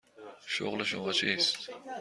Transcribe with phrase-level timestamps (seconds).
[0.45, 1.69] شغل شما چیست؟